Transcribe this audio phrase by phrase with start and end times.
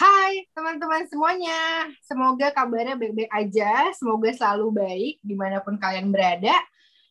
[0.00, 6.56] Hai teman-teman semuanya, semoga kabarnya baik-baik aja, semoga selalu baik di mana pun kalian berada.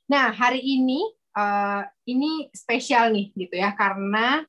[0.09, 1.05] Nah hari ini
[1.37, 3.71] uh, ini spesial nih gitu ya.
[3.77, 4.41] Karena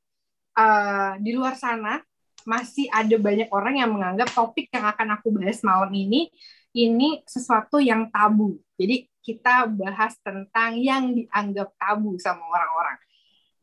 [0.57, 2.00] uh, di luar sana
[2.48, 6.32] masih ada banyak orang yang menganggap topik yang akan aku bahas malam ini
[6.77, 8.58] ini sesuatu yang tabu.
[8.79, 12.99] Jadi kita bahas tentang yang dianggap tabu sama orang-orang.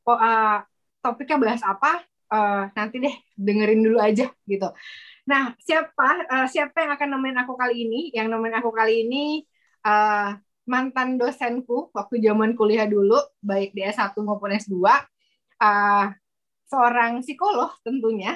[0.07, 0.63] Oh, uh,
[1.01, 2.07] topiknya bahas apa?
[2.31, 4.67] uh, nanti deh dengerin dulu aja gitu.
[5.27, 8.11] Nah, siapa uh, siapa yang akan nemenin aku kali ini?
[8.15, 9.43] Yang nemenin aku kali ini
[9.83, 10.35] uh,
[10.67, 14.75] mantan dosenku waktu zaman kuliah dulu, baik di S1 maupun S2.
[15.57, 16.05] Uh,
[16.67, 18.35] seorang psikolog tentunya.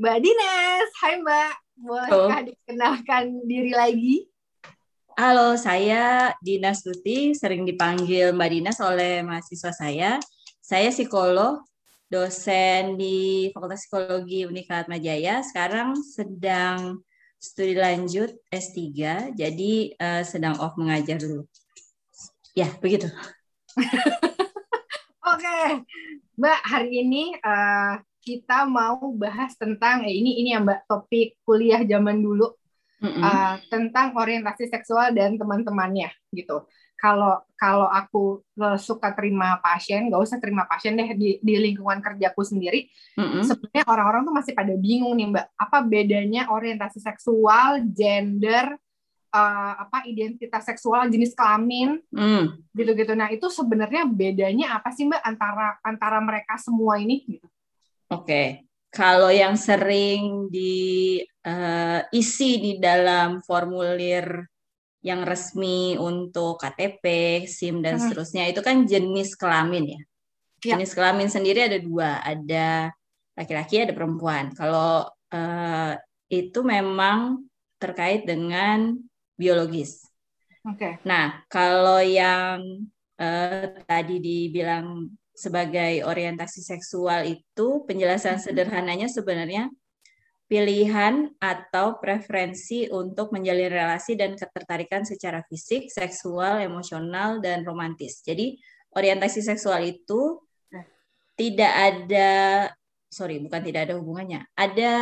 [0.00, 1.52] Mbak Dinas, hai Mbak.
[1.80, 4.28] Bolehkah dikenalkan diri lagi?
[5.16, 10.20] Halo, saya Dinas Tuti, sering dipanggil Mbak Dinas oleh mahasiswa saya.
[10.60, 11.64] Saya psikolog
[12.12, 17.00] dosen di Fakultas Psikologi Universitas Majaya, sekarang sedang
[17.40, 18.76] studi lanjut S3,
[19.32, 21.48] jadi uh, sedang off mengajar dulu.
[22.52, 23.08] Ya, begitu.
[25.32, 25.56] Oke,
[26.36, 27.96] Mbak, hari ini uh,
[28.30, 32.54] kita mau bahas tentang eh, ini ini ya Mbak topik kuliah zaman dulu
[33.02, 33.22] mm -hmm.
[33.26, 36.62] uh, tentang orientasi seksual dan teman-temannya gitu
[37.00, 38.44] kalau kalau aku
[38.76, 42.92] suka terima pasien, nggak usah terima pasien deh di, di lingkungan kerjaku sendiri.
[43.16, 43.42] Mm-hmm.
[43.48, 48.76] Sebenarnya orang-orang tuh masih pada bingung nih mbak, apa bedanya orientasi seksual, gender,
[49.32, 52.68] uh, apa identitas seksual, jenis kelamin, mm.
[52.76, 53.16] gitu-gitu.
[53.16, 57.24] Nah itu sebenarnya bedanya apa sih mbak antara antara mereka semua ini?
[57.24, 57.48] Gitu.
[58.10, 58.46] Oke, okay.
[58.90, 64.50] kalau yang sering diisi uh, di dalam formulir
[65.00, 67.04] yang resmi untuk KTP,
[67.46, 68.10] SIM dan hmm.
[68.10, 69.94] seterusnya itu kan jenis kelamin ya.
[69.94, 70.02] ya.
[70.74, 72.90] Jenis kelamin sendiri ada dua, ada
[73.38, 74.52] laki-laki ada perempuan.
[74.58, 75.92] Kalau uh,
[76.28, 77.48] itu memang
[77.80, 78.92] terkait dengan
[79.40, 80.04] biologis.
[80.68, 80.76] Oke.
[80.76, 80.92] Okay.
[81.08, 82.84] Nah, kalau yang
[83.16, 85.08] uh, tadi dibilang
[85.40, 88.44] sebagai orientasi seksual itu penjelasan hmm.
[88.44, 89.72] sederhananya sebenarnya
[90.44, 98.20] pilihan atau preferensi untuk menjalin relasi dan ketertarikan secara fisik, seksual, emosional, dan romantis.
[98.20, 98.58] Jadi
[98.92, 100.42] orientasi seksual itu
[101.38, 102.30] tidak ada,
[103.06, 104.94] sorry, bukan tidak ada hubungannya, ada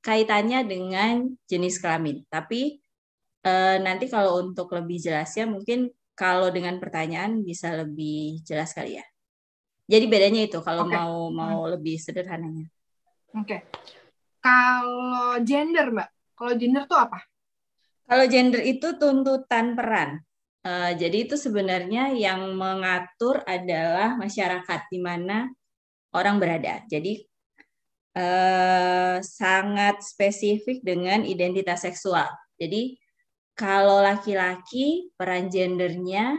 [0.00, 2.22] kaitannya dengan jenis kelamin.
[2.30, 2.78] Tapi
[3.42, 9.06] eh, nanti kalau untuk lebih jelasnya mungkin kalau dengan pertanyaan bisa lebih jelas kali ya.
[9.86, 10.98] Jadi bedanya itu kalau okay.
[10.98, 11.70] mau mau hmm.
[11.78, 12.66] lebih sederhananya.
[13.38, 13.46] Oke.
[13.46, 13.60] Okay.
[14.42, 16.08] Kalau gender, Mbak,
[16.38, 17.18] kalau gender tuh apa?
[18.06, 20.22] Kalau gender itu tuntutan peran.
[20.66, 25.46] Uh, jadi itu sebenarnya yang mengatur adalah masyarakat di mana
[26.14, 26.82] orang berada.
[26.86, 27.22] Jadi
[28.18, 32.26] uh, sangat spesifik dengan identitas seksual.
[32.58, 32.98] Jadi
[33.54, 36.38] kalau laki-laki peran gendernya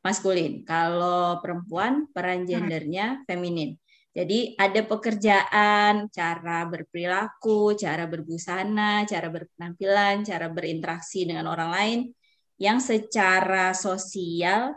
[0.00, 2.48] maskulin, kalau perempuan peran hmm.
[2.48, 3.76] gendernya feminin.
[4.10, 12.00] Jadi ada pekerjaan, cara berperilaku, cara berbusana, cara berpenampilan, cara berinteraksi dengan orang lain
[12.58, 14.74] yang secara sosial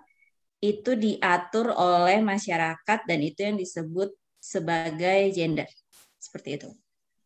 [0.64, 5.68] itu diatur oleh masyarakat dan itu yang disebut sebagai gender.
[6.16, 6.70] Seperti itu.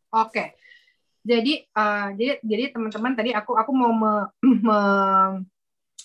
[0.09, 0.57] Oke.
[1.22, 4.13] Jadi uh, jadi jadi teman-teman tadi aku aku mau me,
[4.66, 4.80] me,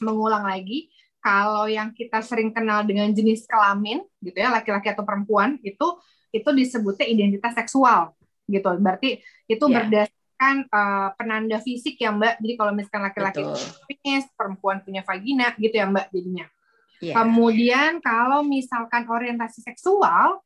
[0.05, 0.92] mengulang lagi
[1.23, 5.87] kalau yang kita sering kenal dengan jenis kelamin gitu ya laki-laki atau perempuan itu
[6.35, 8.13] itu disebutnya identitas seksual
[8.51, 9.75] gitu berarti itu yeah.
[9.79, 13.43] berdasarkan uh, penanda fisik ya mbak jadi kalau misalkan laki-laki
[13.87, 16.51] penis perempuan punya vagina gitu ya mbak jadinya
[16.99, 17.15] yeah.
[17.15, 20.43] kemudian kalau misalkan orientasi seksual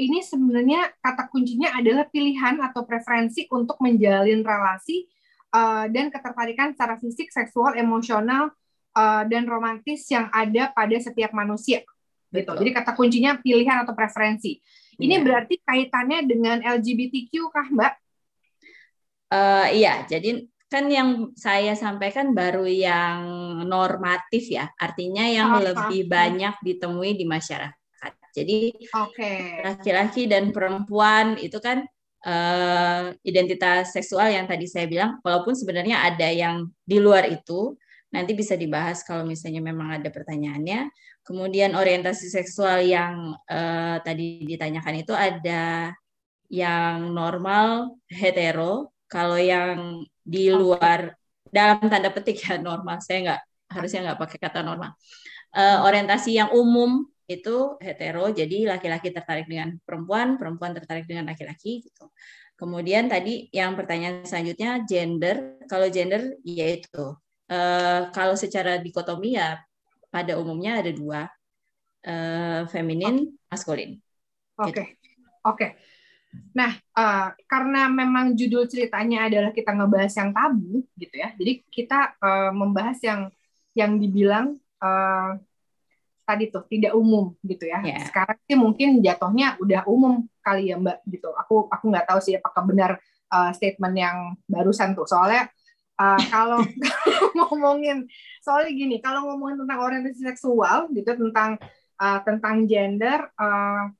[0.00, 5.04] ini sebenarnya kata kuncinya adalah pilihan atau preferensi untuk menjalin relasi
[5.52, 8.48] uh, dan ketertarikan secara fisik, seksual, emosional,
[8.94, 11.82] uh, dan romantis yang ada pada setiap manusia.
[12.30, 12.50] Gitu.
[12.50, 14.62] Jadi kata kuncinya pilihan atau preferensi.
[15.00, 15.24] Ini yeah.
[15.24, 17.92] berarti kaitannya dengan LGBTQ kah, Mbak?
[19.30, 23.18] Uh, iya, jadi kan yang saya sampaikan baru yang
[23.66, 26.08] normatif ya, artinya yang oh, lebih oh.
[26.10, 28.12] banyak ditemui di masyarakat.
[28.30, 29.66] Jadi okay.
[29.66, 31.82] laki-laki dan perempuan itu kan
[32.22, 37.74] uh, identitas seksual yang tadi saya bilang, walaupun sebenarnya ada yang di luar itu,
[38.10, 40.90] Nanti bisa dibahas kalau misalnya memang ada pertanyaannya.
[41.22, 45.94] Kemudian orientasi seksual yang uh, tadi ditanyakan itu ada
[46.50, 51.14] yang normal hetero, kalau yang di luar
[51.46, 52.98] dalam tanda petik ya normal.
[52.98, 53.40] Saya nggak
[53.78, 54.98] harusnya nggak pakai kata normal.
[55.54, 61.86] Uh, orientasi yang umum itu hetero, jadi laki-laki tertarik dengan perempuan, perempuan tertarik dengan laki-laki
[61.86, 62.10] gitu.
[62.58, 65.62] Kemudian tadi yang pertanyaan selanjutnya gender.
[65.70, 67.14] Kalau gender yaitu
[67.50, 69.58] uh, kalau secara dikotomi ya
[70.08, 71.26] pada umumnya ada dua,
[72.06, 73.98] uh, feminin, maskulin.
[74.56, 74.86] Oke, okay.
[75.02, 75.26] gitu.
[75.44, 75.56] oke.
[75.58, 75.70] Okay.
[76.54, 81.34] Nah, uh, karena memang judul ceritanya adalah kita ngebahas yang tabu, gitu ya.
[81.34, 83.20] Jadi kita uh, membahas yang
[83.74, 85.38] yang dibilang uh,
[86.26, 87.82] tadi tuh tidak umum gitu ya.
[87.82, 88.06] Yeah.
[88.06, 91.34] Sekarang sih mungkin jatuhnya udah umum kali ya Mbak gitu.
[91.34, 92.90] Aku aku nggak tahu sih apakah benar
[93.34, 94.16] uh, statement yang
[94.46, 95.10] barusan tuh.
[95.10, 95.50] Soalnya
[96.00, 96.64] uh, kalau
[97.36, 98.08] ngomongin
[98.40, 101.60] soalnya gini, kalau ngomongin tentang orientasi seksual gitu tentang
[102.00, 103.92] uh, tentang gender uh,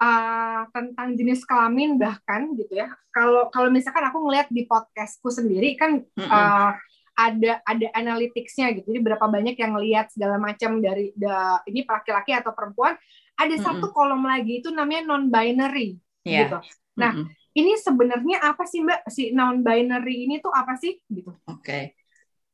[0.00, 2.88] uh, tentang jenis kelamin bahkan gitu ya.
[3.12, 6.30] Kalau kalau misalkan aku ngelihat di podcastku sendiri kan mm -hmm.
[6.32, 6.72] uh,
[7.14, 8.90] ada ada analyticsnya gitu.
[8.90, 11.34] Jadi berapa banyak yang lihat segala macam dari the,
[11.70, 12.98] ini laki-laki atau perempuan.
[13.38, 13.66] Ada mm -hmm.
[13.66, 16.48] satu kolom lagi itu namanya non binary yeah.
[16.48, 16.58] gitu.
[16.98, 17.43] Nah, mm -hmm.
[17.54, 21.30] Ini sebenarnya apa sih Mbak si non binary ini tuh apa sih gitu?
[21.46, 21.62] Oke.
[21.62, 21.82] Okay.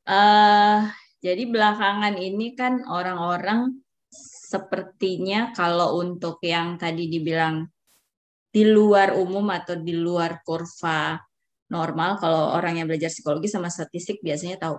[0.05, 0.79] Uh, eh,
[1.21, 3.81] jadi belakangan ini kan orang-orang
[4.51, 7.69] sepertinya kalau untuk yang tadi dibilang
[8.51, 11.15] di luar umum atau di luar kurva
[11.71, 14.77] normal kalau orang yang belajar psikologi sama statistik biasanya tahu.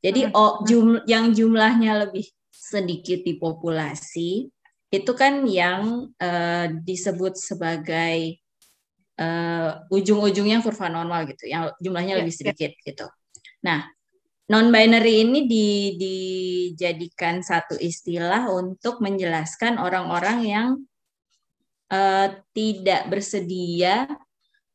[0.00, 4.48] Jadi oh, jum, yang jumlahnya lebih sedikit di populasi
[4.90, 8.40] itu kan yang uh, disebut sebagai
[9.20, 12.38] uh, ujung-ujungnya kurva normal gitu, yang jumlahnya yeah, lebih ya.
[12.40, 12.86] sedikit yeah.
[12.88, 13.06] gitu.
[13.60, 13.80] Nah,
[14.48, 15.68] non binary ini di,
[16.00, 20.68] dijadikan satu istilah untuk menjelaskan orang-orang yang
[21.92, 24.08] uh, tidak bersedia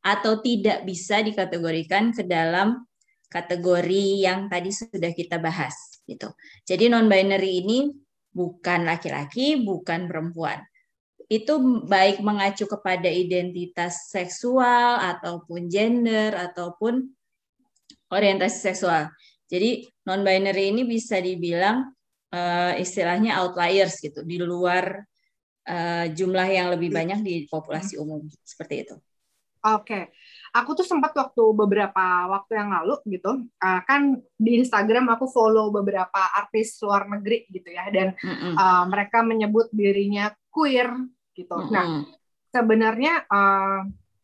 [0.06, 2.86] atau tidak bisa dikategorikan ke dalam
[3.26, 5.74] kategori yang tadi sudah kita bahas
[6.06, 6.30] gitu.
[6.62, 7.90] Jadi non binary ini
[8.30, 10.62] bukan laki-laki, bukan perempuan.
[11.25, 17.10] Itu baik mengacu kepada identitas seksual ataupun gender ataupun
[18.13, 19.10] orientasi seksual.
[19.45, 21.89] Jadi non binary ini bisa dibilang
[22.33, 25.06] uh, istilahnya outliers gitu, di luar
[25.69, 28.95] uh, jumlah yang lebih banyak di populasi umum seperti itu.
[29.66, 30.13] Oke,
[30.54, 35.74] aku tuh sempat waktu beberapa waktu yang lalu gitu, uh, kan di Instagram aku follow
[35.74, 38.54] beberapa artis luar negeri gitu ya, dan mm -hmm.
[38.54, 40.94] uh, mereka menyebut dirinya queer
[41.36, 41.54] gitu.
[41.54, 41.74] Mm -hmm.
[41.76, 41.86] Nah,
[42.56, 43.82] sebenarnya uh,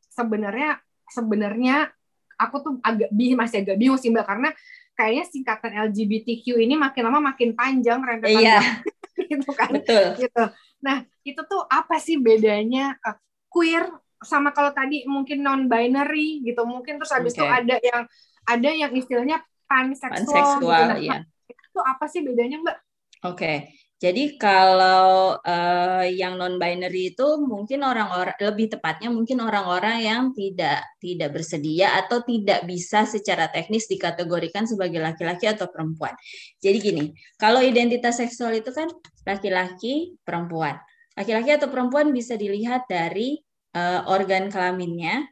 [0.08, 0.80] sebenarnya
[1.12, 1.92] sebenarnya
[2.40, 4.50] aku tuh agak bingung masih agak bingung sih mbak karena
[4.96, 8.60] kayaknya singkatan LGBTQ ini makin lama makin panjang rentetan iya.
[9.32, 9.72] gitu kan.
[9.76, 10.06] Betul.
[10.18, 10.44] Gitu.
[10.82, 13.18] Nah, itu tuh apa sih bedanya uh,
[13.52, 13.86] queer
[14.22, 17.42] sama kalau tadi mungkin non binary gitu mungkin terus habis okay.
[17.42, 18.02] itu ada yang
[18.46, 20.84] ada yang istilahnya panseksual, panseksual gitu.
[20.88, 21.20] Nah, iya.
[21.50, 22.78] itu apa sih bedanya mbak?
[23.26, 23.38] Oke.
[23.38, 23.58] Okay.
[24.02, 30.90] Jadi kalau uh, yang non binary itu mungkin orang-orang lebih tepatnya mungkin orang-orang yang tidak
[30.98, 36.18] tidak bersedia atau tidak bisa secara teknis dikategorikan sebagai laki-laki atau perempuan.
[36.58, 37.06] Jadi gini,
[37.38, 38.90] kalau identitas seksual itu kan
[39.22, 40.82] laki-laki, perempuan.
[41.14, 43.38] Laki-laki atau perempuan bisa dilihat dari
[43.78, 45.30] uh, organ kelaminnya.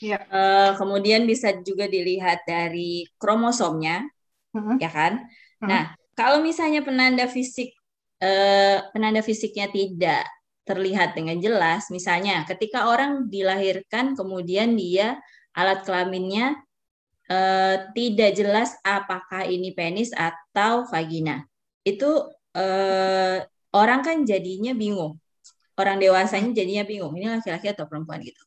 [0.00, 0.24] Ya.
[0.32, 4.08] Uh, kemudian bisa juga dilihat dari kromosomnya,
[4.56, 4.80] uh-huh.
[4.80, 5.28] ya kan?
[5.60, 5.68] Uh-huh.
[5.68, 7.78] Nah, kalau misalnya penanda fisik
[8.18, 10.26] uh, penanda fisiknya tidak
[10.66, 15.22] terlihat dengan jelas, misalnya ketika orang dilahirkan kemudian dia
[15.54, 16.58] alat kelaminnya
[17.30, 21.46] uh, tidak jelas apakah ini penis atau vagina,
[21.86, 22.26] itu
[22.58, 23.38] uh,
[23.70, 25.16] orang kan jadinya bingung
[25.78, 28.42] orang dewasanya jadinya bingung ini laki-laki atau perempuan gitu.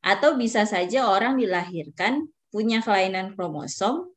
[0.00, 4.14] Atau bisa saja orang dilahirkan punya kelainan kromosom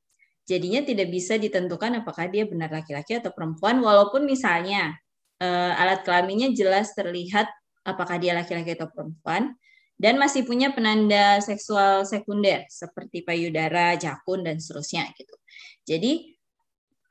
[0.50, 4.98] jadinya tidak bisa ditentukan apakah dia benar laki-laki atau perempuan walaupun misalnya
[5.38, 7.46] uh, alat kelaminnya jelas terlihat
[7.86, 9.54] apakah dia laki-laki atau perempuan
[10.00, 15.36] dan masih punya penanda seksual sekunder seperti payudara, jakun dan seterusnya gitu.
[15.84, 16.40] Jadi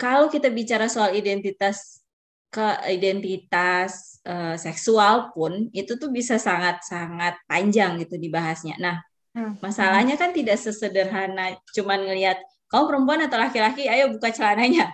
[0.00, 2.00] kalau kita bicara soal identitas
[2.48, 8.80] ke identitas uh, seksual pun itu tuh bisa sangat-sangat panjang gitu dibahasnya.
[8.80, 9.04] Nah,
[9.36, 9.60] hmm.
[9.60, 14.92] masalahnya kan tidak sesederhana cuman ngelihat kamu perempuan atau laki-laki, ayo buka celananya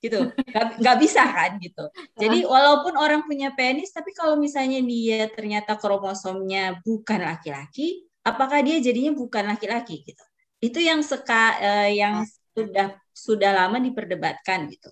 [0.00, 0.30] gitu.
[0.54, 1.84] Gak, gak bisa kan gitu.
[2.14, 8.78] Jadi walaupun orang punya penis, tapi kalau misalnya dia ternyata kromosomnya bukan laki-laki, apakah dia
[8.78, 10.24] jadinya bukan laki-laki gitu?
[10.62, 12.24] Itu yang seka, uh, yang
[12.56, 14.88] sudah sudah lama diperdebatkan gitu.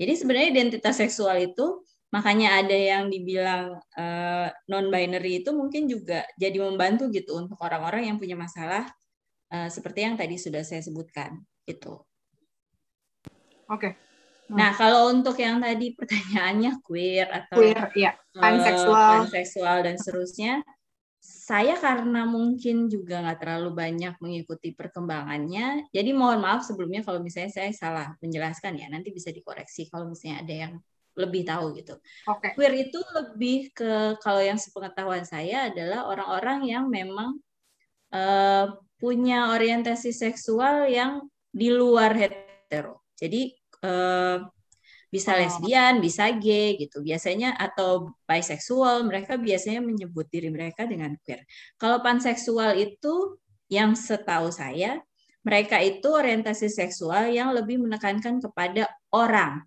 [0.00, 5.86] Jadi sebenarnya identitas seksual itu makanya ada yang dibilang uh, eh, non binary itu mungkin
[5.86, 8.90] juga jadi membantu gitu untuk orang-orang yang punya masalah
[9.54, 11.38] uh, seperti yang tadi sudah saya sebutkan
[11.70, 11.94] itu.
[13.70, 13.78] Oke.
[13.78, 13.92] Okay.
[14.50, 14.58] Hmm.
[14.58, 20.66] Nah, kalau untuk yang tadi pertanyaannya queer atau queer, ya, panseksual, uh, panseksual dan seterusnya,
[21.22, 27.54] saya karena mungkin juga nggak terlalu banyak mengikuti perkembangannya, jadi mohon maaf sebelumnya kalau misalnya
[27.54, 30.72] saya salah menjelaskan ya, nanti bisa dikoreksi kalau misalnya ada yang
[31.14, 31.94] lebih tahu gitu.
[32.26, 32.50] Okay.
[32.58, 37.38] Queer itu lebih ke kalau yang sepengetahuan saya adalah orang-orang yang memang
[38.10, 38.66] uh,
[38.98, 43.02] punya orientasi seksual yang di luar hetero.
[43.18, 43.52] Jadi
[43.84, 44.40] uh,
[45.10, 47.02] bisa lesbian, bisa gay gitu.
[47.02, 51.42] Biasanya atau bisexual, mereka biasanya menyebut diri mereka dengan queer.
[51.74, 55.02] Kalau panseksual itu yang setahu saya,
[55.42, 59.66] mereka itu orientasi seksual yang lebih menekankan kepada orang.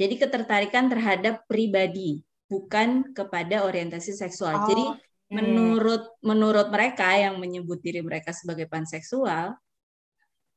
[0.00, 4.64] Jadi ketertarikan terhadap pribadi, bukan kepada orientasi seksual.
[4.64, 4.66] Oh.
[4.70, 4.84] Jadi
[5.30, 9.54] menurut menurut mereka yang menyebut diri mereka sebagai panseksual,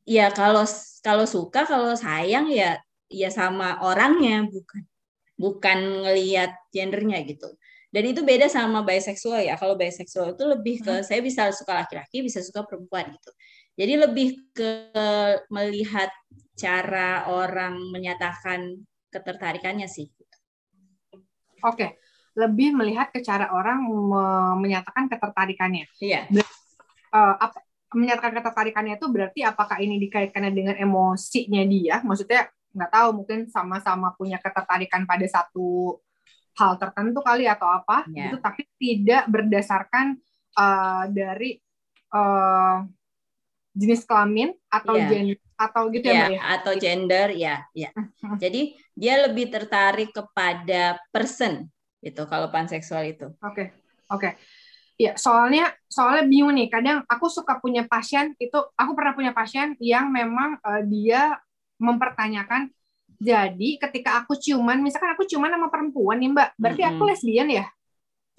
[0.03, 0.63] ya kalau
[1.03, 2.79] kalau suka, kalau sayang ya
[3.11, 4.81] ya sama orangnya bukan
[5.35, 7.49] bukan ngelihat gendernya gitu.
[7.93, 9.53] Dan itu beda sama bisexual ya.
[9.53, 11.05] Kalau bisexual itu lebih ke hmm.
[11.05, 13.31] saya bisa suka laki-laki bisa suka perempuan gitu.
[13.77, 14.71] Jadi lebih ke
[15.49, 16.09] melihat
[16.57, 18.81] cara orang menyatakan
[19.13, 20.09] ketertarikannya sih.
[21.63, 21.89] Oke okay.
[22.33, 23.85] lebih melihat ke cara orang
[24.57, 25.85] menyatakan ketertarikannya.
[26.01, 26.25] Iya.
[27.13, 27.61] Uh, apa
[27.95, 34.17] menyatakan ketertarikannya itu berarti apakah ini dikaitkannya dengan emosinya dia maksudnya nggak tahu mungkin sama-sama
[34.17, 36.01] punya ketertarikan pada satu
[36.57, 38.29] hal tertentu kali atau apa yeah.
[38.29, 40.17] gitu tapi tidak berdasarkan
[40.57, 41.57] uh, dari
[42.13, 42.85] uh,
[43.73, 45.09] jenis kelamin atau yeah.
[45.09, 48.37] gender atau gitu yeah, ya, ya atau gender ya ya hmm.
[48.41, 48.61] jadi
[48.93, 51.69] dia lebih tertarik kepada person
[52.01, 53.67] itu kalau panseksual itu oke okay.
[54.09, 54.31] oke okay.
[55.03, 56.71] Ya, soalnya soalnya bingung nih.
[56.71, 61.39] Kadang aku suka punya pasien itu, aku pernah punya pasien yang memang uh, dia
[61.81, 62.71] mempertanyakan
[63.23, 66.99] jadi ketika aku ciuman misalkan aku ciuman sama perempuan nih mbak berarti mm -hmm.
[66.99, 67.65] aku lesbian ya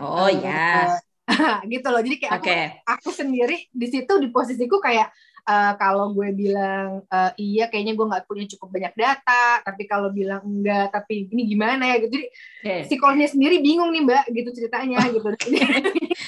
[0.01, 1.01] oh uh, ya
[1.73, 2.63] gitu loh jadi kayak okay.
[2.85, 5.09] aku aku sendiri di situ di posisiku kayak
[5.49, 10.09] uh, kalau gue bilang uh, iya kayaknya gue nggak punya cukup banyak data tapi kalau
[10.11, 12.27] bilang enggak tapi ini gimana ya gitu jadi
[12.65, 12.81] okay.
[12.89, 15.29] psikolognya sendiri bingung nih mbak gitu ceritanya gitu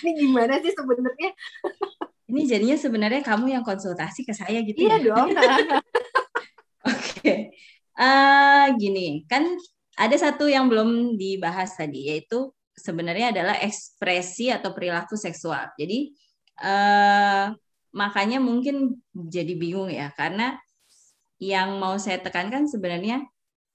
[0.05, 1.31] ini gimana sih sebenarnya
[2.27, 5.13] ini jadinya sebenarnya kamu yang konsultasi ke saya gitu iya ya?
[5.13, 5.29] dong
[6.87, 7.51] Oke,
[7.99, 9.43] uh, gini kan
[9.99, 15.75] ada satu yang belum dibahas tadi yaitu sebenarnya adalah ekspresi atau perilaku seksual.
[15.75, 16.15] Jadi
[16.63, 17.51] uh,
[17.97, 20.61] makanya mungkin jadi bingung ya karena
[21.41, 23.25] yang mau saya tekankan sebenarnya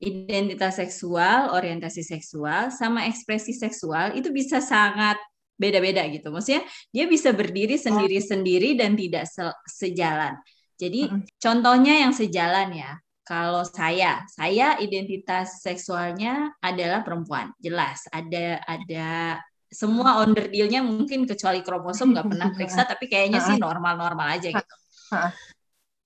[0.01, 5.17] identitas seksual, orientasi seksual, sama ekspresi seksual itu bisa sangat
[5.61, 6.33] beda-beda gitu.
[6.33, 10.41] Maksudnya dia bisa berdiri sendiri-sendiri dan tidak se sejalan.
[10.81, 11.05] Jadi
[11.37, 12.97] contohnya yang sejalan ya.
[13.21, 18.09] Kalau saya, saya identitas seksualnya adalah perempuan, jelas.
[18.09, 19.37] Ada ada
[19.71, 24.75] semua under dealnya mungkin kecuali kromosom nggak pernah periksa, tapi kayaknya sih normal-normal aja gitu.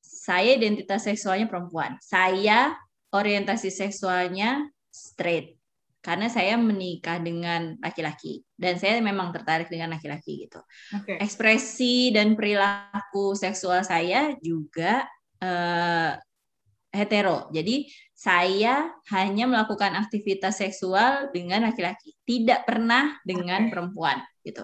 [0.05, 1.97] Saya identitas seksualnya perempuan.
[2.01, 2.77] Saya
[3.09, 5.57] orientasi seksualnya straight
[6.05, 10.61] karena saya menikah dengan laki-laki dan saya memang tertarik dengan laki-laki gitu.
[11.01, 11.17] Okay.
[11.17, 15.01] Ekspresi dan perilaku seksual saya juga
[15.41, 16.13] uh,
[16.95, 17.51] hetero.
[17.51, 24.63] Jadi saya hanya melakukan aktivitas seksual dengan laki-laki, tidak pernah dengan perempuan gitu.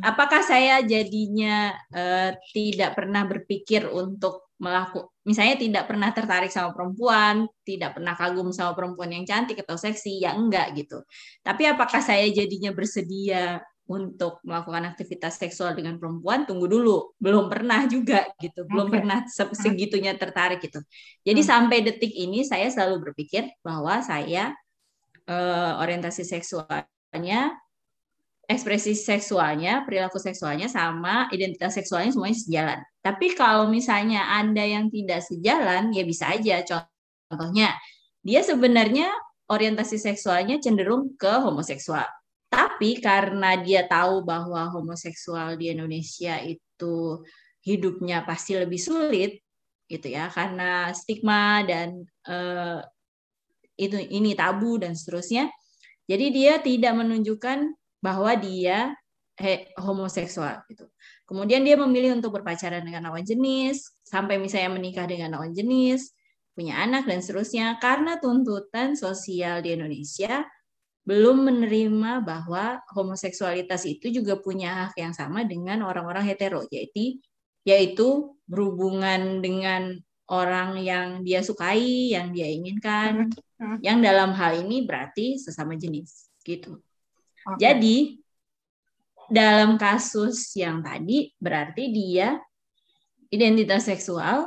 [0.00, 7.44] Apakah saya jadinya uh, tidak pernah berpikir untuk melakukan misalnya tidak pernah tertarik sama perempuan,
[7.60, 11.04] tidak pernah kagum sama perempuan yang cantik atau seksi, ya enggak gitu.
[11.44, 17.88] Tapi apakah saya jadinya bersedia untuk melakukan aktivitas seksual dengan perempuan tunggu dulu belum pernah
[17.88, 18.94] juga gitu belum okay.
[19.00, 19.18] pernah
[19.56, 20.84] segitunya tertarik gitu
[21.24, 21.48] jadi hmm.
[21.48, 24.52] sampai detik ini saya selalu berpikir bahwa saya
[25.24, 27.56] uh, orientasi seksualnya
[28.48, 32.78] ekspresi seksualnya, perilaku seksualnya sama identitas seksualnya semuanya sejalan.
[33.04, 36.64] Tapi kalau misalnya Anda yang tidak sejalan, ya bisa aja.
[36.64, 37.76] Contohnya,
[38.24, 39.12] dia sebenarnya
[39.52, 42.08] orientasi seksualnya cenderung ke homoseksual.
[42.78, 47.26] Tapi karena dia tahu bahwa homoseksual di Indonesia itu
[47.66, 49.42] hidupnya pasti lebih sulit,
[49.90, 52.78] gitu ya, karena stigma dan uh,
[53.74, 55.50] itu ini tabu dan seterusnya.
[56.06, 58.94] Jadi dia tidak menunjukkan bahwa dia
[59.34, 60.86] he, homoseksual gitu.
[61.26, 66.14] Kemudian dia memilih untuk berpacaran dengan lawan jenis, sampai misalnya menikah dengan lawan jenis,
[66.54, 70.46] punya anak dan seterusnya karena tuntutan sosial di Indonesia
[71.08, 77.16] belum menerima bahwa homoseksualitas itu juga punya hak yang sama dengan orang-orang hetero, yaitu
[77.64, 79.96] yaitu berhubungan dengan
[80.28, 83.80] orang yang dia sukai, yang dia inginkan, Hmm.
[83.82, 86.78] yang dalam hal ini berarti sesama jenis gitu.
[87.42, 87.58] Oke.
[87.58, 88.22] Jadi
[89.26, 92.38] dalam kasus yang tadi berarti dia
[93.34, 94.46] identitas seksual,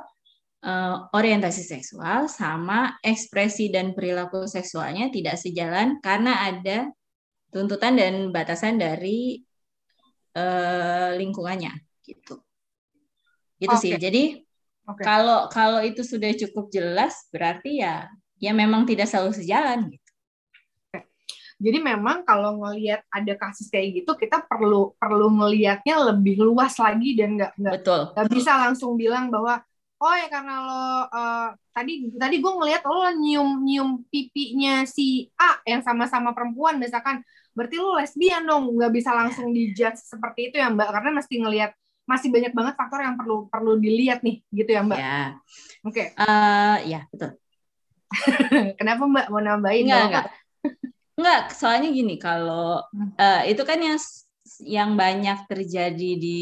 [0.62, 6.90] eh, orientasi seksual sama ekspresi dan perilaku seksualnya tidak sejalan karena ada
[7.52, 9.42] tuntutan dan batasan dari
[10.38, 11.74] eh, lingkungannya
[12.06, 12.40] gitu.
[13.62, 13.94] Gitu sih.
[13.94, 14.02] Oke.
[14.02, 14.24] Jadi
[14.90, 15.04] Oke.
[15.06, 18.10] kalau kalau itu sudah cukup jelas berarti ya
[18.42, 20.12] ya memang tidak selalu sejalan gitu.
[21.62, 27.14] Jadi memang kalau ngelihat ada kasus kayak gitu, kita perlu perlu ngelihatnya lebih luas lagi
[27.14, 27.54] dan nggak
[28.18, 29.62] nggak bisa langsung bilang bahwa
[30.02, 35.62] oh ya karena lo eh, tadi tadi gue ngelihat lo nyium nyium pipinya si A
[35.70, 37.22] yang sama-sama perempuan misalkan.
[37.54, 40.90] Berarti lo lesbian dong nggak bisa langsung dijudge seperti itu ya mbak.
[40.90, 41.72] Karena mesti ngelihat
[42.10, 45.00] masih banyak banget faktor yang perlu perlu dilihat nih gitu ya mbak?
[45.00, 45.22] Ya.
[45.86, 46.04] oke.
[46.18, 47.38] Eh, ya, betul.
[48.80, 49.26] kenapa mbak?
[49.30, 50.08] Mau nambahin Enggak, Nggak.
[50.10, 50.26] Enggak.
[51.12, 52.82] Enggak, soalnya gini, kalau
[53.20, 54.00] eh, itu kan yang
[54.66, 56.42] yang banyak terjadi di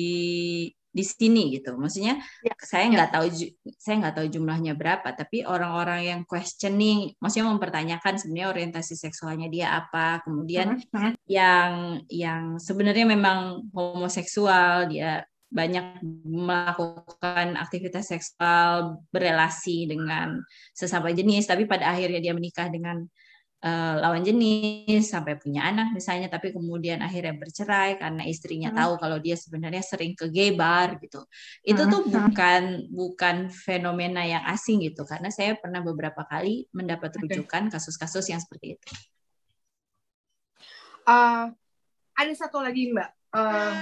[0.89, 1.77] di sini gitu.
[1.77, 2.91] Maksudnya Ya, saya ya.
[2.97, 8.49] nggak tahu ju- saya nggak tahu jumlahnya berapa, tapi orang-orang yang questioning, maksudnya mempertanyakan sebenarnya
[8.49, 11.13] orientasi seksualnya dia apa, kemudian hmm.
[11.29, 20.45] yang yang sebenarnya memang homoseksual, dia banyak melakukan aktivitas seksual berelasi dengan
[20.77, 23.01] sesama jenis, tapi pada akhirnya dia menikah dengan
[23.59, 28.79] eh, lawan jenis sampai punya anak misalnya, tapi kemudian akhirnya bercerai karena istrinya Hmm.
[28.79, 31.21] tahu kalau dia sebenarnya sering ke gay bar gitu.
[31.63, 37.11] Itu Hmm, tuh bukan bukan fenomena yang asing gitu, karena saya pernah beberapa kali mendapat
[37.19, 38.87] rujukan kasus-kasus yang seperti itu.
[41.09, 41.43] Eh,
[42.19, 43.73] ada satu lagi mbak Eh,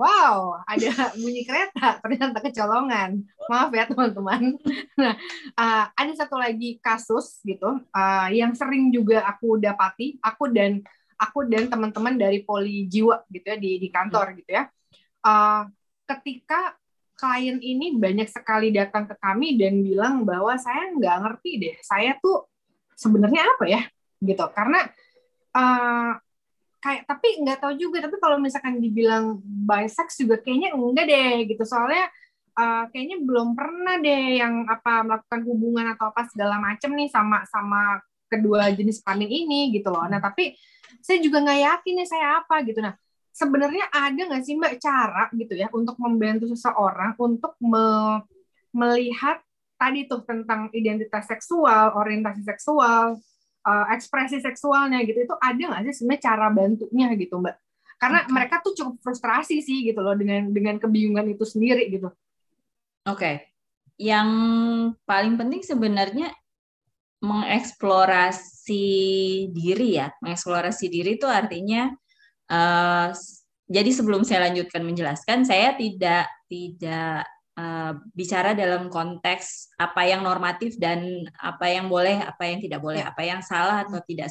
[0.00, 3.20] wow ada bunyi kereta ternyata kecolongan.
[3.52, 4.56] Maaf ya teman-teman.
[4.96, 5.14] Nah
[5.52, 10.80] eh, ada satu lagi kasus gitu eh, yang sering juga aku dapati aku dan
[11.20, 14.64] aku dan teman-teman dari poli jiwa gitu ya di di kantor gitu ya.
[15.20, 15.62] Eh,
[16.08, 16.80] ketika
[17.20, 22.16] klien ini banyak sekali datang ke kami dan bilang bahwa saya nggak ngerti deh saya
[22.16, 22.48] tuh
[22.96, 23.82] sebenarnya apa ya
[24.24, 24.48] gitu.
[24.56, 24.80] Karena
[25.52, 26.12] eh,
[26.80, 31.62] kayak tapi nggak tahu juga tapi kalau misalkan dibilang bisex juga kayaknya enggak deh gitu.
[31.68, 32.08] Soalnya
[32.56, 37.44] uh, kayaknya belum pernah deh yang apa melakukan hubungan atau apa segala macem nih sama
[37.48, 38.00] sama
[38.32, 40.08] kedua jenis kelamin ini gitu loh.
[40.08, 40.56] Nah tapi
[41.04, 42.80] saya juga nggak yakin nih saya apa gitu.
[42.80, 42.96] Nah
[43.30, 48.24] sebenarnya ada nggak sih mbak cara gitu ya untuk membantu seseorang untuk me-
[48.74, 49.38] melihat
[49.80, 53.16] tadi tuh tentang identitas seksual orientasi seksual
[53.64, 57.56] uh, ekspresi seksualnya gitu itu ada nggak sih sebenarnya cara bantunya gitu mbak?
[58.00, 62.08] Karena mereka tuh cukup frustrasi sih gitu loh dengan dengan kebingungan itu sendiri gitu.
[63.08, 63.44] Oke,
[64.00, 64.28] yang
[65.04, 66.32] paling penting sebenarnya
[67.20, 68.86] mengeksplorasi
[69.52, 70.08] diri ya.
[70.24, 71.92] Mengeksplorasi diri itu artinya
[72.48, 80.06] eh, s- jadi sebelum saya lanjutkan menjelaskan, saya tidak tidak eh, bicara dalam konteks apa
[80.10, 84.30] yang normatif dan apa yang boleh, apa yang tidak boleh, apa yang salah atau tidak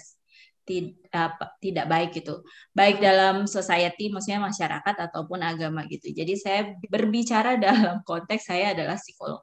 [0.67, 2.45] tid- apa- tidak baik gitu.
[2.77, 6.13] Baik dalam society, maksudnya masyarakat ataupun agama gitu.
[6.13, 9.41] Jadi saya berbicara dalam konteks saya adalah psikolog.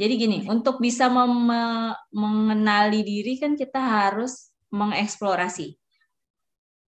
[0.00, 5.76] Jadi gini, untuk bisa mengenali diri kan kita harus mengeksplorasi.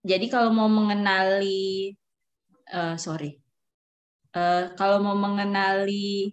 [0.03, 1.93] Jadi kalau mau mengenali,
[2.73, 3.42] eh, sorry,
[4.33, 6.33] Eh, kalau mau mengenali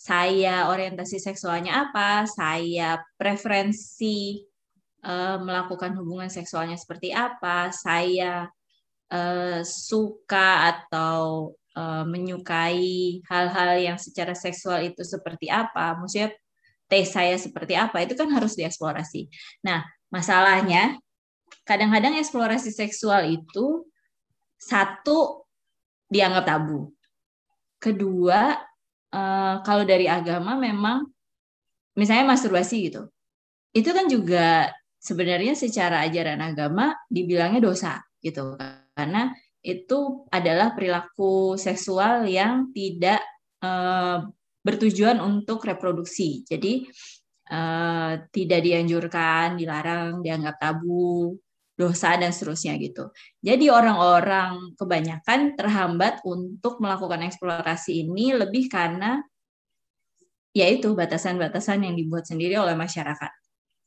[0.00, 4.40] saya orientasi seksualnya apa, saya preferensi
[5.04, 8.48] eh, melakukan hubungan seksualnya seperti apa, saya
[9.12, 16.32] eh, suka atau eh, menyukai hal-hal yang secara seksual itu seperti apa, maksudnya
[16.88, 19.28] tes saya seperti apa, itu kan harus dieksplorasi.
[19.68, 20.96] Nah, masalahnya
[21.68, 23.84] kadang-kadang eksplorasi seksual itu
[24.56, 25.44] satu
[26.10, 26.90] dianggap tabu.
[27.78, 28.58] Kedua,
[29.14, 31.06] eh, kalau dari agama memang
[31.94, 33.08] misalnya masturbasi gitu.
[33.70, 34.68] Itu kan juga
[35.00, 38.58] sebenarnya secara ajaran agama dibilangnya dosa gitu
[38.92, 39.32] karena
[39.64, 43.22] itu adalah perilaku seksual yang tidak
[43.64, 44.18] eh,
[44.60, 46.44] bertujuan untuk reproduksi.
[46.44, 46.84] Jadi
[47.48, 51.38] eh, tidak dianjurkan, dilarang, dianggap tabu,
[51.80, 53.08] dosa dan seterusnya gitu.
[53.40, 59.24] Jadi orang-orang kebanyakan terhambat untuk melakukan eksplorasi ini lebih karena
[60.52, 63.32] yaitu batasan-batasan yang dibuat sendiri oleh masyarakat.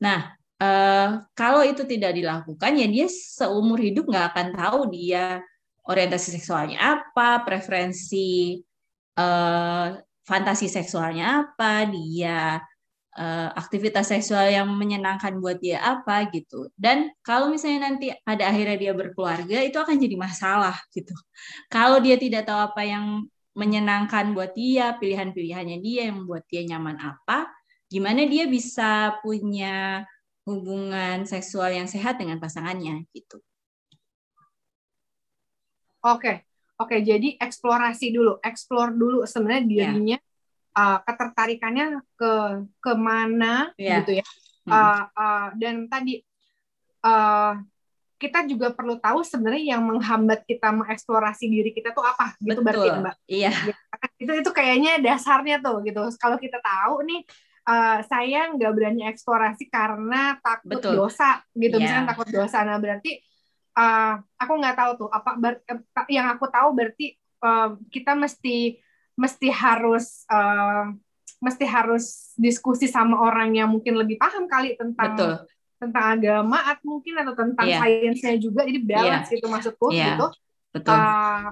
[0.01, 5.43] Nah, eh, kalau itu tidak dilakukan ya dia seumur hidup nggak akan tahu dia
[5.85, 8.57] orientasi seksualnya apa, preferensi
[9.13, 9.87] eh,
[10.23, 12.57] fantasi seksualnya apa, dia
[13.17, 16.69] uh, aktivitas seksual yang menyenangkan buat dia apa gitu.
[16.73, 21.13] Dan kalau misalnya nanti pada akhirnya dia berkeluarga itu akan jadi masalah gitu.
[21.69, 23.05] Kalau dia tidak tahu apa yang
[23.53, 27.53] menyenangkan buat dia, pilihan-pilihannya dia yang membuat dia nyaman apa,
[27.85, 30.05] gimana dia bisa punya
[30.43, 33.37] hubungan seksual yang sehat dengan pasangannya gitu.
[36.03, 36.43] Oke,
[36.81, 36.97] oke.
[36.99, 39.69] Jadi eksplorasi dulu, eksplor dulu sebenarnya iya.
[39.71, 40.31] dirinya yeah
[40.73, 42.33] uh, ketertarikannya ke
[42.81, 44.01] ke mana yeah.
[44.01, 44.25] gitu ya.
[44.63, 46.23] Uh, uh, dan tadi
[47.03, 47.59] uh,
[48.15, 52.63] kita juga perlu tahu sebenarnya yang menghambat kita mengeksplorasi diri kita tuh apa gitu Betul.
[52.63, 53.15] berarti mbak.
[53.27, 53.51] Iya.
[53.51, 53.75] Ya,
[54.15, 55.99] itu itu kayaknya dasarnya tuh gitu.
[56.15, 57.21] Kalau kita tahu nih
[57.67, 60.95] uh, saya nggak berani eksplorasi karena takut Betul.
[60.95, 61.83] dosa gitu, yeah.
[61.83, 62.63] misalnya takut dosa.
[62.63, 63.19] Nah berarti
[63.75, 65.53] uh, aku nggak tahu tuh apa ber,
[66.07, 68.79] yang aku tahu berarti uh, kita mesti
[69.13, 70.89] mesti harus uh,
[71.43, 75.33] mesti harus diskusi sama orang yang mungkin lebih paham kali tentang Betul.
[75.75, 77.83] tentang agama atau mungkin atau tentang yeah.
[77.83, 79.35] sainsnya juga jadi balance yeah.
[79.35, 80.15] gitu maksudku yeah.
[80.15, 80.27] gitu
[80.73, 80.95] Betul.
[80.95, 81.51] Uh,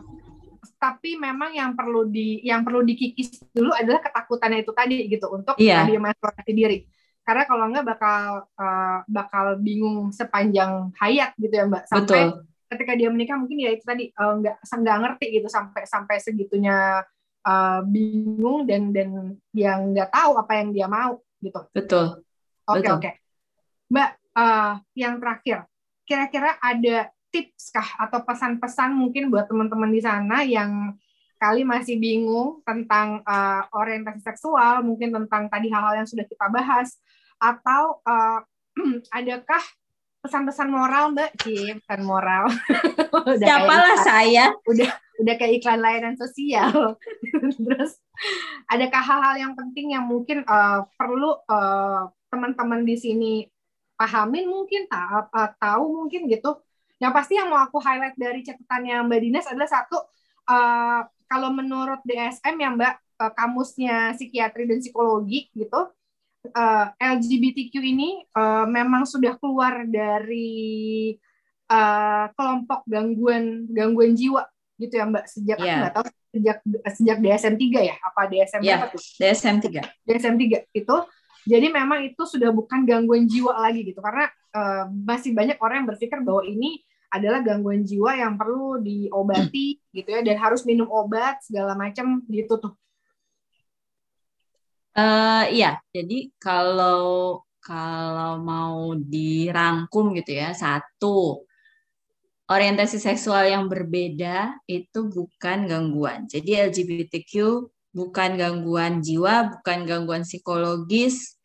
[0.81, 5.59] tapi memang yang perlu di yang perlu dikikis dulu adalah ketakutannya itu tadi gitu untuk
[5.61, 5.85] yeah.
[5.85, 6.79] tadi mengeksplorasi diri
[7.21, 12.49] karena kalau enggak bakal uh, bakal bingung sepanjang hayat gitu ya mbak sampai Betul.
[12.73, 17.05] ketika dia menikah mungkin ya itu tadi uh, nggak nggak ngerti gitu sampai sampai segitunya
[17.45, 21.61] uh, bingung dan dan yang nggak tahu apa yang dia mau gitu.
[21.73, 22.21] Betul.
[22.69, 23.01] Oke okay, oke.
[23.01, 23.13] Okay.
[23.91, 25.57] Mbak, uh, yang terakhir,
[26.07, 30.95] kira-kira ada tips kah atau pesan-pesan mungkin buat teman-teman di sana yang
[31.41, 37.01] kali masih bingung tentang uh, orientasi seksual, mungkin tentang tadi hal-hal yang sudah kita bahas,
[37.41, 38.45] atau uh,
[39.17, 39.63] adakah
[40.21, 42.45] pesan-pesan moral mbak sih pesan moral
[43.41, 44.89] siapalah saya udah
[45.21, 46.97] udah kayak iklan layanan sosial.
[47.65, 48.01] Terus
[48.67, 53.33] adakah hal-hal yang penting yang mungkin uh, perlu uh, teman-teman di sini
[53.95, 56.57] pahamin mungkin tak uh, tahu mungkin gitu?
[56.97, 59.97] Yang pasti yang mau aku highlight dari catatannya mbak Dinas adalah satu
[60.49, 65.89] uh, kalau menurut DSM ya mbak uh, kamusnya psikiatri dan psikologi gitu
[66.49, 71.15] uh, LGBTQ ini uh, memang sudah keluar dari
[71.69, 74.43] uh, kelompok gangguan gangguan jiwa
[74.81, 75.77] gitu ya Mbak sejak yeah.
[75.85, 76.57] nggak tahu sejak
[76.97, 79.01] sejak DSM 3 ya apa DSM yeah, berapa tuh?
[79.21, 80.09] DSM 3.
[80.09, 80.95] DSM 3 itu
[81.41, 85.89] jadi memang itu sudah bukan gangguan jiwa lagi gitu karena uh, masih banyak orang yang
[85.89, 91.43] berpikir bahwa ini adalah gangguan jiwa yang perlu diobati gitu ya dan harus minum obat
[91.43, 92.73] segala macam gitu tuh.
[94.91, 101.47] Uh, iya, jadi kalau kalau mau dirangkum gitu ya, satu
[102.51, 106.27] orientasi seksual yang berbeda itu bukan gangguan.
[106.27, 107.31] Jadi LGBTQ
[107.95, 111.39] bukan gangguan jiwa, bukan gangguan psikologis.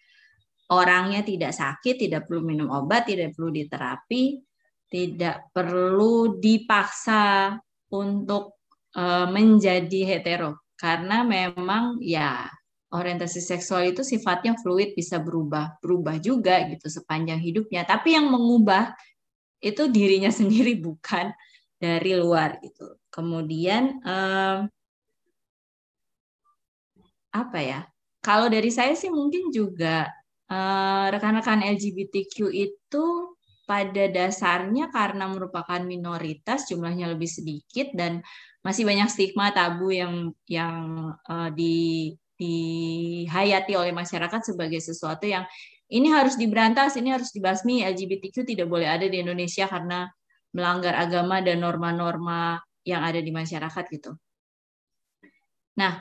[0.67, 4.43] Orangnya tidak sakit, tidak perlu minum obat, tidak perlu diterapi,
[4.91, 7.55] tidak perlu dipaksa
[7.95, 8.59] untuk
[8.99, 12.51] uh, menjadi hetero karena memang ya
[12.93, 18.93] orientasi seksual itu sifatnya fluid bisa berubah berubah juga gitu sepanjang hidupnya tapi yang mengubah
[19.61, 21.33] itu dirinya sendiri bukan
[21.77, 22.97] dari luar gitu.
[23.13, 24.69] Kemudian um,
[27.33, 27.81] apa ya?
[28.25, 30.11] Kalau dari saya sih mungkin juga
[30.51, 33.07] uh, rekan-rekan LGBTQ itu
[33.67, 38.23] pada dasarnya karena merupakan minoritas jumlahnya lebih sedikit dan
[38.63, 45.49] masih banyak stigma tabu yang yang uh, di dihayati oleh masyarakat sebagai sesuatu yang
[45.87, 50.11] ini harus diberantas, ini harus dibasmi, LGBTQ tidak boleh ada di Indonesia karena
[50.51, 54.15] melanggar agama dan norma-norma yang ada di masyarakat gitu.
[55.77, 56.01] Nah,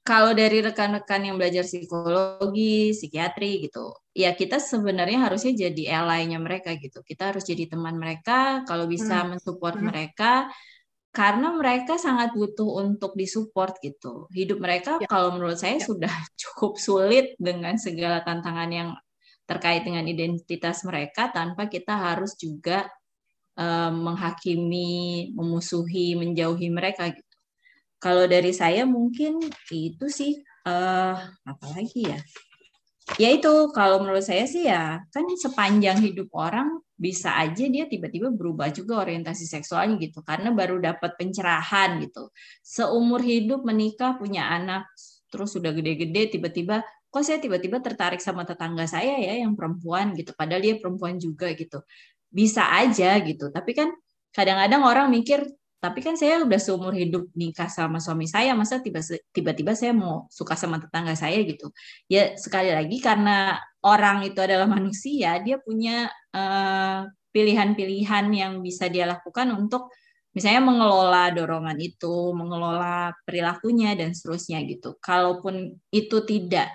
[0.00, 6.74] kalau dari rekan-rekan yang belajar psikologi, psikiatri gitu, ya kita sebenarnya harusnya jadi ally-nya mereka
[6.80, 7.04] gitu.
[7.04, 9.36] Kita harus jadi teman mereka, kalau bisa hmm.
[9.36, 9.86] mensupport hmm.
[9.86, 10.48] mereka,
[11.10, 14.30] karena mereka sangat butuh untuk disupport gitu.
[14.32, 15.06] Hidup mereka ya.
[15.10, 15.84] kalau menurut saya ya.
[15.84, 16.10] sudah
[16.42, 18.90] cukup sulit dengan segala tantangan yang
[19.50, 22.86] terkait dengan identitas mereka tanpa kita harus juga
[23.58, 27.36] uh, menghakimi, memusuhi, menjauhi mereka gitu.
[27.98, 29.42] Kalau dari saya mungkin
[29.74, 30.38] itu sih
[30.70, 32.18] uh, apa lagi ya?
[33.18, 38.30] Ya itu kalau menurut saya sih ya kan sepanjang hidup orang bisa aja dia tiba-tiba
[38.30, 42.30] berubah juga orientasi seksualnya gitu karena baru dapat pencerahan gitu
[42.62, 44.86] seumur hidup menikah punya anak
[45.26, 50.30] terus sudah gede-gede tiba-tiba kok saya tiba-tiba tertarik sama tetangga saya ya yang perempuan gitu.
[50.38, 51.82] Padahal dia perempuan juga gitu.
[52.30, 53.50] Bisa aja gitu.
[53.50, 53.90] Tapi kan
[54.30, 55.42] kadang-kadang orang mikir
[55.80, 58.84] tapi kan saya udah seumur hidup nikah sama suami saya masa
[59.32, 61.40] tiba-tiba saya mau suka sama tetangga saya?
[61.42, 61.72] gitu.
[62.06, 67.00] Ya sekali lagi karena orang itu adalah manusia dia punya eh,
[67.32, 69.88] pilihan-pilihan yang bisa dia lakukan untuk
[70.36, 74.94] misalnya mengelola dorongan itu mengelola perilakunya dan seterusnya gitu.
[75.02, 76.70] Kalaupun itu tidak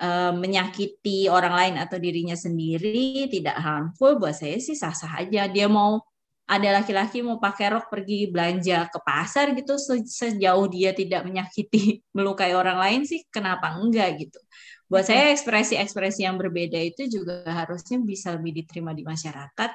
[0.00, 5.46] uh, menyakiti orang lain atau dirinya sendiri tidak harmful buat saya sih sah-sah aja.
[5.50, 6.02] Dia mau
[6.44, 12.52] ada laki-laki mau pakai rok pergi belanja ke pasar gitu sejauh dia tidak menyakiti melukai
[12.52, 14.40] orang lain sih kenapa enggak gitu.
[14.84, 19.70] Buat saya ekspresi-ekspresi yang berbeda itu juga harusnya bisa lebih diterima di masyarakat.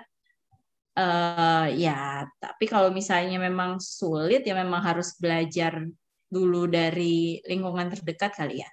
[1.00, 5.88] Uh, ya tapi kalau misalnya memang sulit ya memang harus belajar
[6.28, 8.70] dulu dari lingkungan terdekat kali ya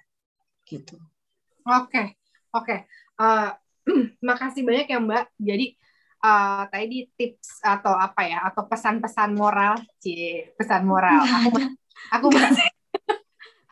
[0.67, 0.99] gitu
[1.67, 2.07] oke okay.
[2.55, 2.79] oke okay.
[3.19, 3.51] uh,
[3.87, 5.75] eh, makasih banyak ya mbak jadi
[6.23, 11.59] uh, tadi tips atau apa ya atau pesan-pesan moral sih pesan moral aku
[12.15, 12.67] aku masih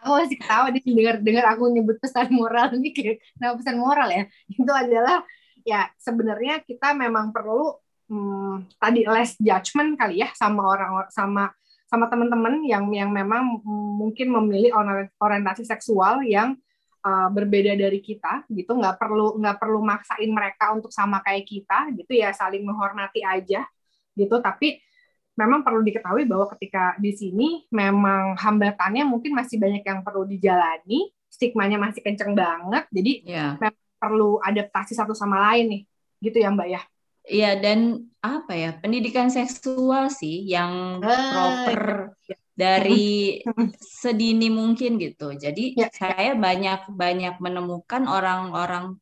[0.04, 4.08] aku masih ketawa di dengar dengar aku nyebut pesan moral ini kayak nah pesan moral
[4.12, 5.24] ya itu adalah
[5.66, 7.74] ya sebenarnya kita memang perlu
[8.12, 11.50] hmm, tadi less judgment kali ya sama orang sama
[11.86, 13.62] sama teman-teman yang yang memang
[13.98, 14.74] mungkin memilih
[15.22, 16.58] orientasi seksual yang
[17.06, 18.74] uh, berbeda dari kita gitu.
[18.74, 22.34] Nggak perlu nggak perlu maksain mereka untuk sama kayak kita gitu ya.
[22.34, 23.62] Saling menghormati aja
[24.18, 24.36] gitu.
[24.42, 24.82] Tapi
[25.38, 31.14] memang perlu diketahui bahwa ketika di sini memang hambatannya mungkin masih banyak yang perlu dijalani.
[31.30, 32.88] Stigmanya masih kenceng banget.
[32.90, 33.60] Jadi yeah.
[33.60, 35.82] memang perlu adaptasi satu sama lain nih
[36.26, 36.82] gitu ya mbak ya?
[37.26, 43.44] Iya dan apa ya pendidikan seksual sih yang ah, proper ya dari
[43.78, 45.36] sedini mungkin gitu.
[45.36, 45.92] Jadi ya.
[45.92, 48.96] saya banyak banyak menemukan orang-orang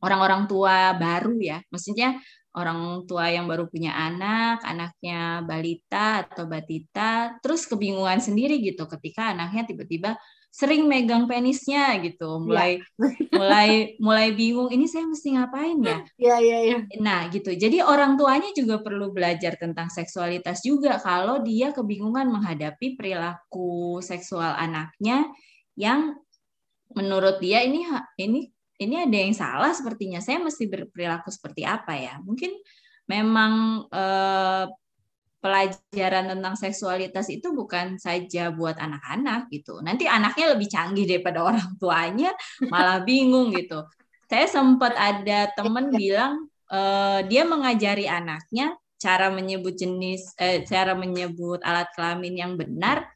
[0.00, 1.58] orang-orang tua baru ya.
[1.68, 2.22] Maksudnya
[2.56, 9.36] orang tua yang baru punya anak, anaknya balita atau batita, terus kebingungan sendiri gitu ketika
[9.36, 10.16] anaknya tiba-tiba
[10.56, 13.08] sering megang penisnya gitu, mulai ya.
[13.36, 13.68] mulai
[14.00, 16.00] mulai bingung ini saya mesti ngapain ya?
[16.16, 16.76] Iya iya iya.
[16.96, 22.96] Nah gitu, jadi orang tuanya juga perlu belajar tentang seksualitas juga kalau dia kebingungan menghadapi
[22.96, 25.28] perilaku seksual anaknya
[25.76, 26.16] yang
[26.96, 27.84] menurut dia ini
[28.16, 28.48] ini
[28.80, 30.24] ini ada yang salah sepertinya.
[30.24, 32.16] Saya mesti berperilaku seperti apa ya?
[32.24, 32.56] Mungkin
[33.12, 34.64] memang eh,
[35.46, 39.78] pelajaran tentang seksualitas itu bukan saja buat anak-anak gitu.
[39.78, 42.34] Nanti anaknya lebih canggih daripada orang tuanya,
[42.74, 43.86] malah bingung gitu.
[44.26, 51.62] Saya sempat ada temen bilang uh, dia mengajari anaknya cara menyebut jenis, eh, cara menyebut
[51.62, 53.06] alat kelamin yang benar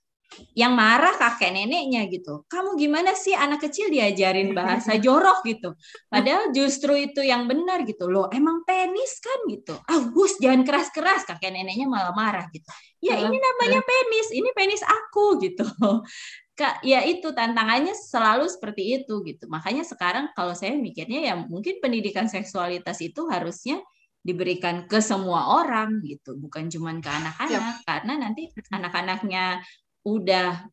[0.54, 2.46] yang marah kakek neneknya gitu.
[2.46, 5.74] Kamu gimana sih anak kecil diajarin bahasa jorok gitu.
[6.06, 8.06] Padahal justru itu yang benar gitu.
[8.06, 9.74] Loh, emang penis kan gitu.
[9.90, 11.26] Ah, Gus, jangan keras-keras.
[11.26, 12.66] Kakek neneknya malah marah gitu.
[13.00, 15.64] Ya ini namanya penis, ini penis aku gitu.
[16.60, 19.48] Kak, ya itu tantangannya selalu seperti itu gitu.
[19.48, 23.80] Makanya sekarang kalau saya mikirnya ya mungkin pendidikan seksualitas itu harusnya
[24.20, 29.64] diberikan ke semua orang gitu, bukan cuma ke anak-anak karena nanti anak-anaknya
[30.04, 30.66] udah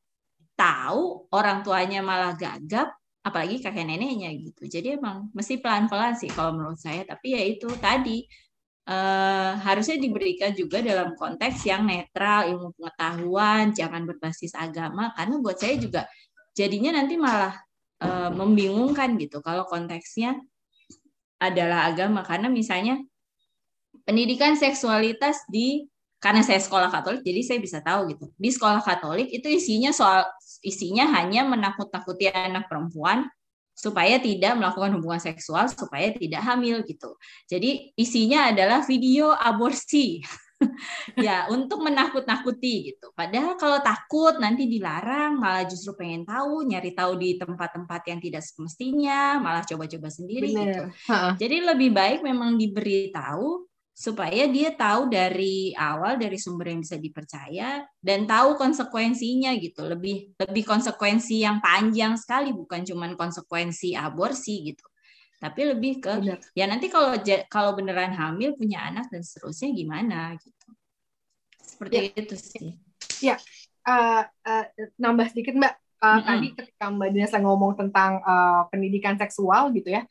[0.57, 2.89] tahu orang tuanya malah gagap
[3.21, 4.65] apalagi kakek neneknya gitu.
[4.65, 7.03] Jadi emang mesti pelan-pelan sih kalau menurut saya.
[7.03, 8.23] Tapi ya itu tadi
[8.87, 15.11] eh, harusnya diberikan juga dalam konteks yang netral ilmu pengetahuan jangan berbasis agama.
[15.11, 16.07] Karena buat saya juga
[16.55, 17.53] jadinya nanti malah
[17.99, 20.39] eh, membingungkan gitu kalau konteksnya
[21.43, 22.23] adalah agama.
[22.23, 23.03] Karena misalnya
[24.07, 25.83] pendidikan seksualitas di
[26.27, 28.27] karena saya sekolah Katolik jadi saya bisa tahu gitu.
[28.35, 30.27] Di sekolah Katolik itu isinya soal
[30.59, 33.31] isinya hanya menakut-nakuti anak perempuan
[33.71, 37.15] supaya tidak melakukan hubungan seksual supaya tidak hamil gitu.
[37.47, 40.19] Jadi isinya adalah video aborsi.
[41.13, 43.13] Ya untuk menakut-nakuti gitu.
[43.13, 48.41] Padahal kalau takut nanti dilarang malah justru pengen tahu nyari tahu di tempat-tempat yang tidak
[48.41, 50.65] semestinya malah coba-coba sendiri Bener.
[50.65, 50.83] gitu
[51.37, 53.66] jadi lebih baik memang diberitahu
[53.97, 60.37] supaya dia tahu dari awal dari sumber yang bisa dipercaya dan tahu konsekuensinya gitu lebih
[60.37, 64.85] lebih konsekuensi yang panjang sekali bukan cuma konsekuensi aborsi gitu
[65.41, 66.37] tapi lebih ke Benar.
[66.53, 67.17] ya nanti kalau
[67.49, 70.67] kalau beneran hamil punya anak dan seterusnya gimana gitu
[71.57, 72.01] seperti ya.
[72.21, 72.77] itu sih
[73.17, 73.35] ya
[73.89, 74.65] uh, uh,
[75.01, 76.25] nambah sedikit mbak uh, mm -hmm.
[76.29, 80.05] tadi ketika mbak Dina ngomong tentang uh, pendidikan seksual gitu ya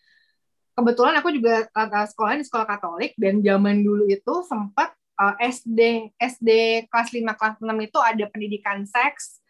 [0.77, 6.13] kebetulan aku juga uh, sekolah di sekolah Katolik dan zaman dulu itu sempat uh, SD
[6.21, 6.51] SD
[6.93, 9.41] kelas 5 kelas 6 itu ada pendidikan seks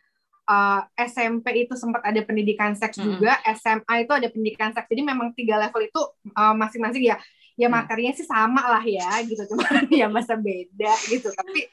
[0.47, 3.11] uh, SMP itu sempat ada pendidikan seks mm -hmm.
[3.19, 6.01] juga SMA itu ada pendidikan seks jadi memang tiga level itu
[6.33, 7.17] masing-masing uh, ya
[7.57, 11.67] ya materinya sih sama lah ya gitu cuma ya masa beda gitu tapi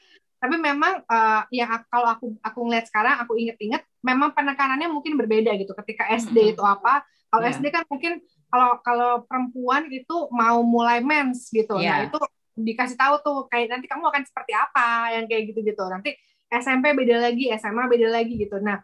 [0.44, 5.56] Tapi memang uh, yang kalau aku aku ngeliat sekarang, aku inget-inget, memang penekanannya mungkin berbeda
[5.56, 5.72] gitu.
[5.72, 6.52] Ketika SD mm -hmm.
[6.52, 7.00] itu apa,
[7.32, 7.56] kalau yeah.
[7.56, 8.20] SD kan mungkin
[8.54, 11.90] kalau kalau perempuan itu mau mulai mens gitu, yeah.
[11.90, 12.18] nah itu
[12.54, 15.82] dikasih tahu tuh kayak nanti kamu akan seperti apa yang kayak gitu gitu.
[15.90, 16.14] Nanti
[16.46, 18.62] SMP beda lagi, SMA beda lagi gitu.
[18.62, 18.78] Nah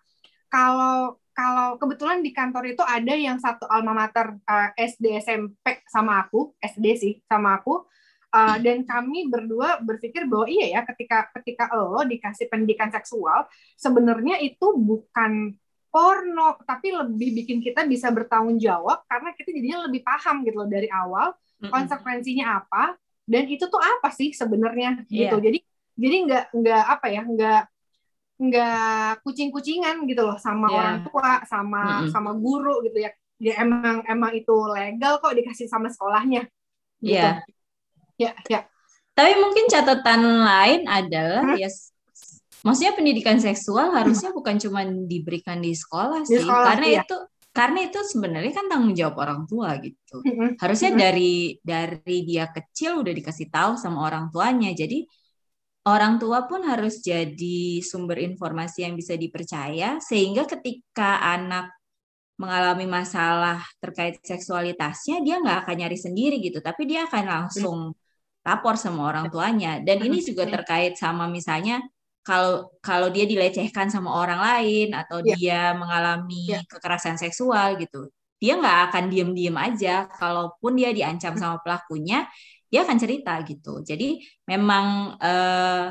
[0.50, 5.86] kalau kalau kebetulan di kantor itu ada yang satu alma mater uh, eh, SD SMP
[5.86, 7.86] sama aku, SD sih sama aku
[8.30, 14.38] Uh, dan kami berdua berpikir bahwa iya ya ketika ketika lo dikasih pendidikan seksual sebenarnya
[14.38, 15.58] itu bukan
[15.90, 20.70] porno tapi lebih bikin kita bisa bertanggung jawab karena kita jadinya lebih paham gitu loh
[20.70, 25.28] dari awal konsekuensinya apa dan itu tuh apa sih sebenarnya yeah.
[25.28, 25.58] gitu jadi
[26.00, 27.62] jadi nggak nggak apa ya nggak
[28.40, 30.78] nggak kucing-kucingan gitu loh sama yeah.
[30.80, 32.10] orang tua sama mm -hmm.
[32.14, 36.48] sama guru gitu ya ya emang emang itu legal kok dikasih sama sekolahnya
[37.04, 37.20] gitu.
[37.20, 37.44] Yeah
[38.20, 38.60] ya ya
[39.16, 41.72] tapi mungkin catatan lain adalah ya
[42.60, 47.02] maksudnya pendidikan seksual harusnya bukan cuma diberikan di sekolah sih di sekolah, karena iya.
[47.04, 47.16] itu
[47.50, 50.22] karena itu sebenarnya kan tanggung jawab orang tua gitu.
[50.62, 54.70] Harusnya dari dari dia kecil udah dikasih tahu sama orang tuanya.
[54.70, 55.02] Jadi
[55.90, 61.74] orang tua pun harus jadi sumber informasi yang bisa dipercaya sehingga ketika anak
[62.38, 66.62] mengalami masalah terkait seksualitasnya dia nggak akan nyari sendiri gitu.
[66.62, 67.78] Tapi dia akan langsung
[68.46, 69.82] lapor sama orang tuanya.
[69.82, 71.82] Dan ini juga terkait sama misalnya
[72.20, 75.34] kalau kalau dia dilecehkan sama orang lain atau yeah.
[75.36, 76.62] dia mengalami yeah.
[76.68, 82.28] kekerasan seksual gitu dia nggak akan diem-diem aja kalaupun dia diancam sama pelakunya
[82.70, 85.86] dia akan cerita gitu jadi memang eh,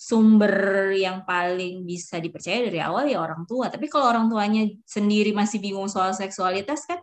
[0.00, 5.36] sumber yang paling bisa dipercaya dari awal ya orang tua tapi kalau orang tuanya sendiri
[5.36, 7.00] masih bingung soal seksualitas kan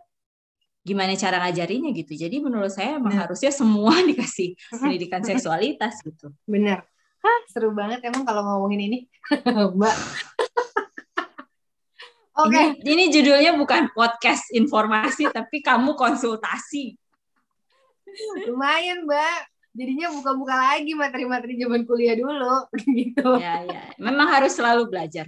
[0.88, 2.16] gimana cara ngajarinya gitu.
[2.16, 6.32] Jadi menurut saya emang harusnya semua dikasih pendidikan seksualitas gitu.
[6.48, 6.80] Bener.
[7.18, 8.98] Hah, seru banget emang kalau ngomongin ini,
[9.78, 9.96] Mbak.
[12.38, 12.54] Oke.
[12.54, 12.66] Okay.
[12.86, 16.94] Ini, ini judulnya bukan podcast informasi, tapi kamu konsultasi.
[18.46, 19.38] Lumayan, Mbak.
[19.74, 22.66] Jadinya buka-buka lagi materi-materi zaman kuliah dulu,
[22.98, 23.38] gitu.
[23.42, 23.82] Ya, ya.
[23.98, 25.26] Memang harus selalu belajar.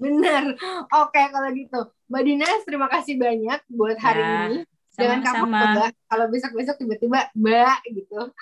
[0.00, 0.56] Bener.
[0.92, 1.80] Oke, kalau gitu.
[2.08, 4.32] Mbak Dinas, terima kasih banyak buat hari ya.
[4.48, 4.60] ini
[4.96, 8.32] jangan kamu mbak kalau besok besok tiba-tiba mbak gitu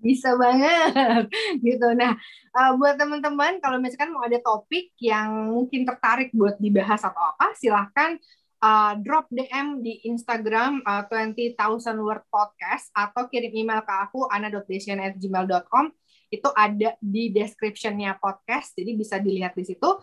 [0.00, 1.28] bisa banget
[1.66, 2.16] gitu nah
[2.56, 7.52] uh, buat teman-teman kalau misalkan mau ada topik yang mungkin tertarik buat dibahas atau apa
[7.56, 8.16] silahkan
[8.64, 11.54] uh, drop DM di Instagram uh, 20,000
[12.00, 15.92] word podcast atau kirim email ke aku ana.desian@gmail.com
[16.30, 20.00] itu ada di descriptionnya podcast jadi bisa dilihat di situ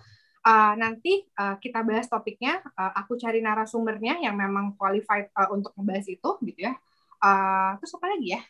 [0.48, 2.64] uh, nanti uh, kita bahas topiknya.
[2.76, 6.74] Uh, aku cari narasumbernya yang memang qualified uh, untuk membahas itu, gitu ya.
[7.20, 8.42] Uh, terus apa lagi ya?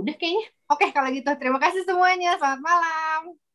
[0.00, 0.44] Udah kayaknya.
[0.70, 2.28] Oke, kalau gitu terima kasih semuanya.
[2.40, 3.45] Selamat malam.